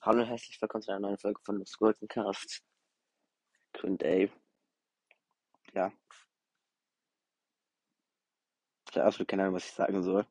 [0.00, 2.62] Hallo und herzlich willkommen zu einer neuen Folge von Los Golden Cast.
[3.72, 4.28] Q&A.
[5.72, 5.92] Ja.
[8.88, 10.26] Ich habe absolut keine Ahnung, was ich sagen soll.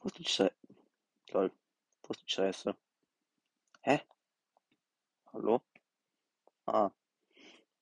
[0.00, 0.54] Wo ist die Scheiße?
[1.32, 1.52] Lol.
[2.02, 2.74] Wo ist die Scheiße?
[3.82, 4.00] Hä?
[5.32, 5.62] Hallo?
[6.66, 6.90] Ah.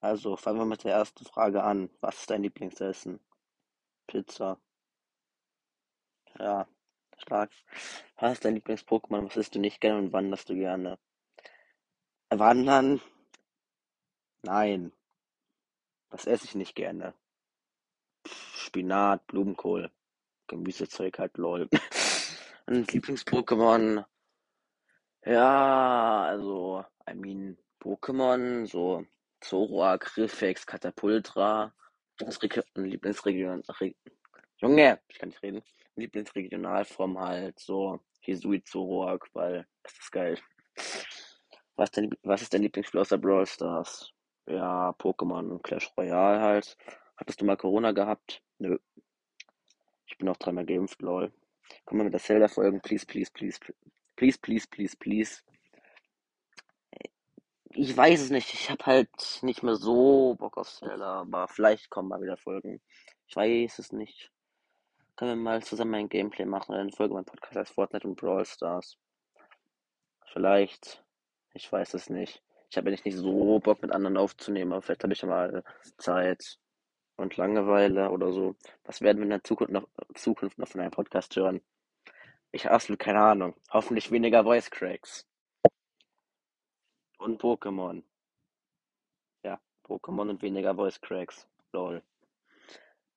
[0.00, 1.88] Also, fangen wir mit der ersten Frage an.
[2.00, 3.20] Was ist dein Lieblingsessen?
[4.06, 4.60] Pizza.
[6.38, 6.68] Ja.
[7.18, 7.50] Stark.
[8.16, 9.26] Was ist dein Lieblings-Pokémon?
[9.26, 10.98] Was isst du nicht gerne und wanderst du gerne?
[12.30, 13.00] Wandern?
[14.42, 14.92] Nein.
[16.10, 17.14] Das esse ich nicht gerne.
[18.26, 19.90] Spinat, Blumenkohl,
[20.46, 21.68] Gemüsezeug halt, lol.
[22.66, 24.04] Ein Lieblings-Pokémon?
[25.24, 29.04] Ja, also, I mean, Pokémon, so
[29.40, 31.74] Zoroark, Griffex, Katapultra.
[32.18, 33.62] Das Re Lieblingsregion.
[33.80, 33.94] Re
[34.56, 35.62] Junge, ich kann nicht reden.
[35.98, 40.38] Lieblingsregionalform halt so Hisui Zoroark, weil das ist geil.
[41.76, 44.12] Was, denn, was ist dein Lieblingsspiel außer Brawl Stars?
[44.46, 46.76] Ja, Pokémon Clash Royale halt.
[47.16, 48.42] Hattest du mal Corona gehabt?
[48.58, 48.78] Nö.
[50.06, 51.32] Ich bin auch dreimal geimpft, lol.
[51.84, 53.58] Komm mal mit der Zelda-Folgen, please, please, please,
[54.16, 55.42] please, please, please, please.
[57.70, 58.54] Ich weiß es nicht.
[58.54, 59.10] Ich habe halt
[59.42, 62.80] nicht mehr so Bock auf Zelda, aber vielleicht kommen mal wieder Folgen.
[63.26, 64.32] Ich weiß es nicht.
[65.18, 68.14] Können wir mal zusammen ein Gameplay machen oder eine Folge mein Podcast als Fortnite und
[68.14, 68.96] Brawl Stars.
[70.32, 71.04] Vielleicht.
[71.54, 72.40] Ich weiß es nicht.
[72.70, 75.64] Ich habe ja nicht so Bock mit anderen aufzunehmen, aber vielleicht habe ich ja mal
[75.96, 76.60] Zeit
[77.16, 78.54] und Langeweile oder so.
[78.84, 81.62] Was werden wir in der Zukunft noch, Zukunft noch von einem Podcast hören?
[82.52, 83.56] Ich habe absolut keine Ahnung.
[83.72, 85.26] Hoffentlich weniger Voice Cracks.
[87.18, 88.04] Und Pokémon.
[89.42, 91.48] Ja, Pokémon und weniger Voice Cracks.
[91.72, 92.04] Lol.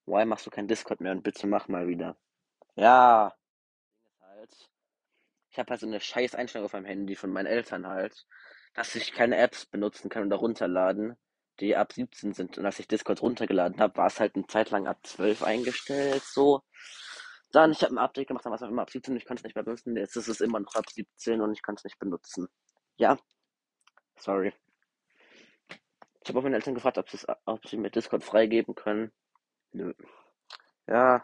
[0.06, 2.18] Why machst du kein Discord mehr und bitte mach mal wieder?
[2.76, 3.34] Ja.
[4.22, 4.70] Halt.
[5.50, 8.26] Ich habe halt so eine scheiß Einstellung auf meinem Handy von meinen Eltern halt,
[8.74, 11.18] dass ich keine Apps benutzen kann oder runterladen,
[11.60, 12.58] die ab 17 sind.
[12.58, 16.24] Und als ich Discord runtergeladen habe, war es halt eine Zeit lang ab 12 eingestellt,
[16.24, 16.62] so.
[17.52, 19.42] Dann, ich habe ein Update gemacht, dann war es immer ab 17 und ich konnte
[19.42, 19.96] es nicht mehr benutzen.
[19.98, 22.48] Jetzt ist es immer noch ab 17 und ich kann es nicht benutzen.
[22.98, 23.18] Ja.
[24.18, 24.54] Sorry.
[26.24, 27.08] Ich habe auch meine Eltern gefragt, ob,
[27.46, 29.12] ob sie mir Discord freigeben können.
[29.74, 29.94] Nö.
[30.88, 31.24] Ja.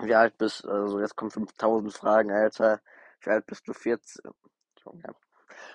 [0.00, 0.70] Wie alt bist du?
[0.70, 2.80] Also jetzt kommen 5000 Fragen, Alter.
[3.20, 3.72] Wie alt bist du?
[3.72, 4.22] 14?
[4.84, 5.14] Junge.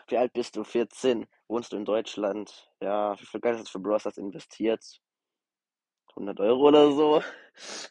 [0.08, 0.64] Wie alt bist du?
[0.64, 1.28] 14.
[1.48, 2.72] Wohnst du in Deutschland?
[2.82, 3.20] Ja.
[3.20, 4.84] Wie viel Geld hast du für Browsers investiert?
[6.12, 7.24] 100 Euro oder so?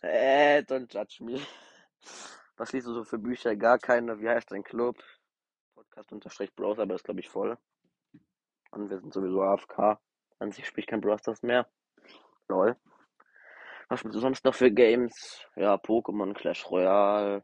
[0.02, 1.40] Äh, don't judge me.
[2.56, 3.54] Was liest du so für Bücher?
[3.56, 4.20] Gar keine.
[4.20, 4.96] Wie heißt dein Club?
[5.74, 7.58] Podcast unterstrich Browser, aber ist glaube ich voll.
[8.70, 10.00] Und wir sind sowieso AFK.
[10.38, 11.68] An sich ich kein Browsers mehr.
[12.48, 12.76] Lol.
[13.90, 15.46] Was du sonst noch für Games?
[15.56, 17.42] Ja, Pokémon, Clash Royale.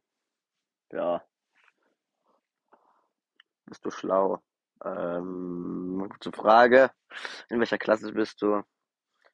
[0.93, 1.25] Ja.
[3.65, 4.43] Bist du schlau?
[4.85, 6.91] Ähm, gute Frage.
[7.49, 8.63] In welcher Klasse bist du?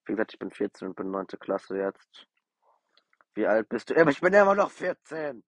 [0.04, 1.26] Wie gesagt, ich bin 14 und bin 9.
[1.41, 2.28] Klasse jetzt.
[3.34, 3.94] Wie alt bist du?
[3.94, 5.42] Ich bin immer noch 14.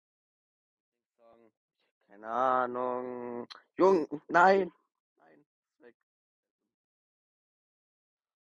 [2.07, 3.47] Keine Ahnung.
[3.77, 4.71] Jung, nein.
[5.17, 5.45] Nein.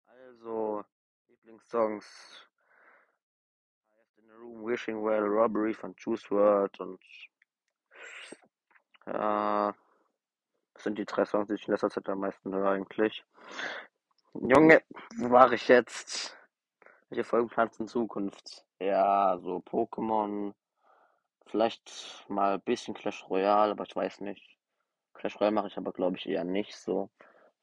[0.07, 0.85] Also,
[1.27, 2.48] Lieblingssongs.
[4.39, 6.99] Room, Wishing Well, Robbery von Juice WRLD und
[9.05, 9.73] ja,
[10.73, 13.23] das sind die drei Songs, die ich in letzter Zeit am meisten höre eigentlich.
[14.33, 14.83] Junge,
[15.17, 16.37] wo war ich jetzt?
[17.09, 18.65] Welche Folgen planst in Zukunft?
[18.79, 20.53] Ja, so Pokémon.
[21.47, 24.57] Vielleicht mal ein bisschen Clash Royale, aber ich weiß nicht.
[25.15, 27.09] Clash Royale mache ich aber, glaube ich, eher nicht so.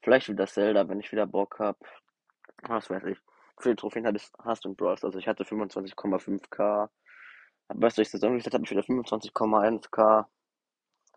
[0.01, 1.79] Vielleicht wieder Zelda, wenn ich wieder Bock habe.
[2.63, 3.17] Was weiß ich.
[3.59, 6.89] Viele Trophäen hattest, hast du in Brawl Also ich hatte 25,5k.
[7.69, 10.25] Weißt du, ich Saison habe ich wieder 25,1k.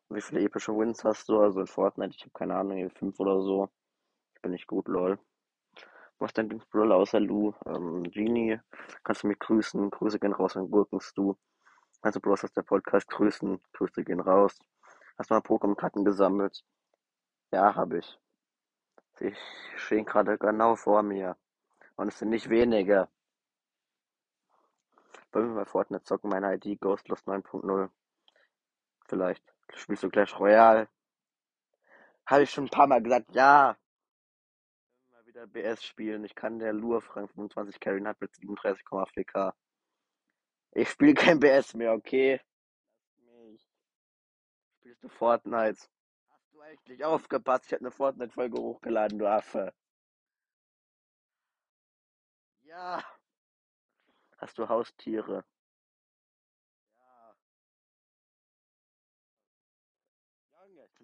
[0.08, 1.40] Wie viele epische Wins hast du?
[1.40, 3.68] Also in Fortnite, ich habe keine Ahnung, 5 oder so.
[4.34, 5.18] Ich bin nicht gut, lol.
[6.18, 7.54] Was dein Lieblingsbrawler außer Lu?
[7.66, 8.58] Ähm, Genie.
[9.04, 9.90] Kannst du mich grüßen?
[9.90, 11.34] Grüße gehen raus an Gurkenstu.
[12.02, 13.60] Also Bros aus der Podcast grüßen.
[13.72, 14.58] Grüße gehen raus.
[15.18, 16.64] Hast du mal Pokémon-Karten gesammelt?
[17.52, 18.18] Ja, habe ich.
[19.18, 19.34] Sie
[19.76, 21.36] stehen gerade genau vor mir.
[22.00, 23.10] Und es sind nicht wenige.
[25.32, 26.30] Wollen wir mal Fortnite zocken?
[26.30, 27.90] Meine ID Ghostlost 9.0.
[29.04, 29.44] Vielleicht.
[29.74, 30.88] Spielst du Clash Royale?
[32.24, 33.76] Habe ich schon ein paar Mal gesagt, ja.
[35.10, 36.24] Mal wieder BS spielen.
[36.24, 39.52] Ich kann der Lure Frank 25 carryen hat mit 37,4k.
[40.70, 42.40] Ich spiele kein BS mehr, okay?
[44.78, 45.80] Spielst du Fortnite?
[46.30, 47.66] Hast du eigentlich aufgepasst?
[47.66, 49.74] Ich habe eine Fortnite-Folge hochgeladen, du Affe.
[52.70, 53.02] Ja.
[54.38, 55.44] Hast du Haustiere?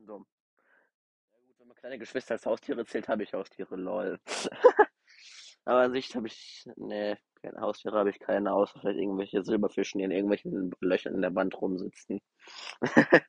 [0.07, 0.27] dumm.
[1.33, 4.21] Ja gut, wenn man kleine Geschwister als Haustiere zählt, habe ich Haustiere, lol.
[5.65, 9.99] Aber an sich habe ich, nee, keine Haustiere habe ich keine, außer vielleicht irgendwelche Silberfischen,
[9.99, 12.21] die in irgendwelchen Löchern in der Wand rumsitzen.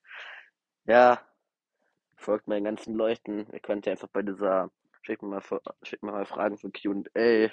[0.85, 1.19] ja,
[2.15, 3.51] folgt meinen ganzen Leuchten.
[3.51, 4.69] Ihr könnt ja einfach bei dieser,
[5.01, 7.49] schickt mir mal, schickt mir mal Fragen für Q&A.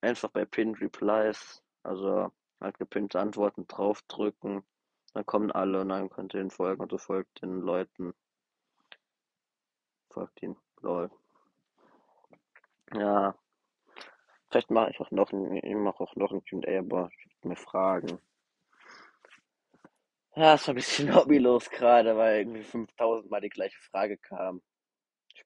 [0.00, 4.62] Einfach bei Pinned Replies, also halt gepinnte Antworten draufdrücken.
[5.14, 8.14] Dann kommen alle und dann könnt ihr ihnen folgen und so folgt den Leuten.
[10.10, 11.10] Folgt ihnen, lol.
[12.94, 13.34] Ja.
[14.48, 17.10] Vielleicht mache ich auch noch ein, ich mache auch noch ein Q&A, aber
[17.42, 18.18] mir Fragen.
[20.34, 24.62] Ja, ist ein bisschen hobbylos gerade, weil irgendwie 5000 Mal die gleiche Frage kam.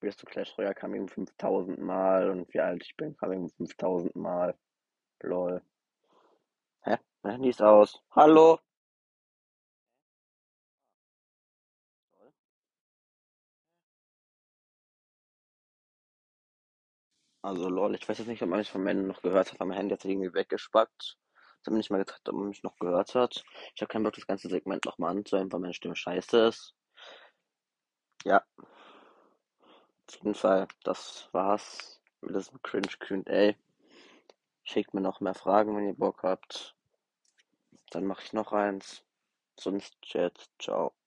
[0.01, 3.51] Spielst du Clash Royale kam eben 5000 Mal und wie alt ich bin, kam eben
[3.51, 4.57] 5000 Mal.
[5.21, 5.61] Lol.
[6.81, 6.97] Hä?
[7.23, 8.03] Mein Handy ist aus.
[8.13, 8.59] Hallo?
[17.43, 19.67] Also lol, ich weiß jetzt nicht, ob man mich von Männern noch gehört hat, weil
[19.67, 21.19] mein Handy hat sich irgendwie weggespackt.
[21.61, 23.45] Ich habe nicht mal gezeigt, ob man mich noch gehört hat.
[23.75, 26.75] Ich habe keinen Bock, das ganze Segment nochmal anzuhören, weil meine Stimme scheiße ist.
[28.25, 28.43] Ja.
[30.11, 33.55] Auf jeden Fall, das war's mit diesem Cringe Q&A.
[34.65, 36.75] Schickt mir noch mehr Fragen, wenn ihr Bock habt.
[37.93, 39.05] Dann mache ich noch eins.
[39.57, 40.51] Sonst Chat.
[40.59, 41.00] Ciao.